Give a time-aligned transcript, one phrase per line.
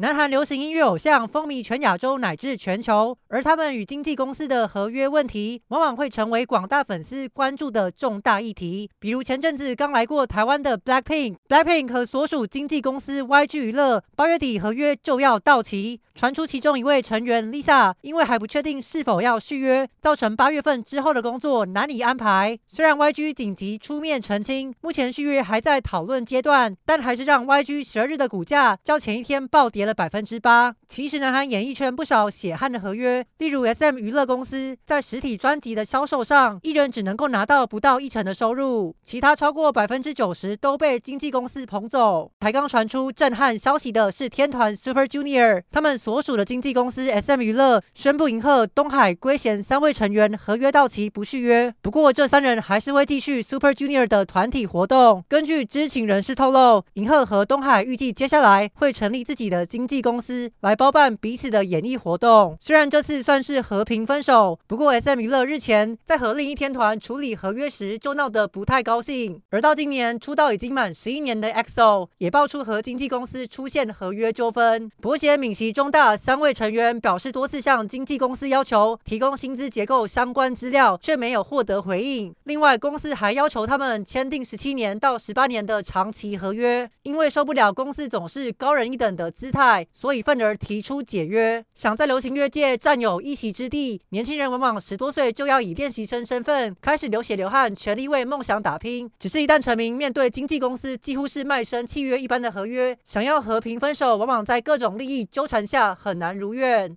[0.00, 8.88] 南韩流行音乐偶像风靡全亚洲乃至全球，而他们与经纪公司的合约问题，往往会成为广大粉丝关注的重大议题。
[9.00, 22.56] 比如前阵子刚来过台湾的 Blackpink，Blackpink 和所属经纪公司 YG 娱乐八月底合约就要到期，传出其中一位成员 Lisa 因为还不确定是否要续约，造成八月份之后的工作难以安排。
[22.68, 30.74] 虽然 YG 紧急出面澄清，目前续约还在讨论阶段，但还是让 YG 十二日的股价较前一天暴跌了百分之八。
[30.88, 42.30] 其实，南韩演艺圈不少血汗的合约，例如 SM 娱乐公司在实体专辑的销售上，艺人只能够拿到不到一成的收入，其他超过百分之九十都被经纪公司捧走。
[42.40, 51.74] 才刚传出震撼消息的是，天团 Super Junior 他们所属的经纪公司 SM 娱乐宣布，银赫、东海、圭贤三位成员合约到期不续约。
[51.80, 55.24] 不过，这三人还是会继续 Super Junior 的团体活动。
[55.28, 62.58] 根据知情人士透露，银赫和东海预计接下来会成立自己的经经纪公司来包办彼此的演艺活动。
[62.60, 69.40] 虽然这次算是和平分手，不过 SM 娱乐日前在和另一天团处理合约时就闹得不太高兴。
[69.50, 74.90] 而到今年出道已经满十一年的 EXO 也爆出和经纪公司出现合约纠纷。
[75.00, 82.34] 伯贤、闵熙、中大三位成员表示多次向经纪公司要求提供薪资结构相关资料，却没有获得回应。
[82.42, 91.64] 另外，公司还要求他们签订十七年到十八年的长期合约，因为受不了公司总是高人一等的姿态，所以愤而提出解约。
[91.74, 99.10] 想在流行乐界占有一席之地，年轻人往往十多岁就要以练习生身份开始流血流汗，全力为梦想打拼。
[99.18, 106.96] 只是，一旦成名，面对经纪公司几乎是卖身契约一般的合约，想要和平分手，往往在各种利益纠缠下很难如愿。